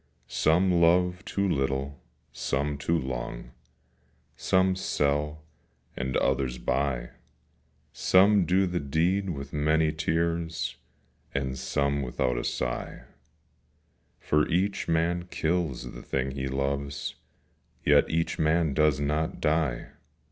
[0.25, 2.01] Some love too little,
[2.31, 3.51] some too long,
[4.35, 5.43] Some sell,
[5.95, 7.11] and others buy;
[7.93, 10.75] Some do the deed with many tears,
[11.35, 13.03] And some without a sigh:
[14.17, 17.13] For each man kills the thing he loves,
[17.85, 19.89] Yet each man does not die.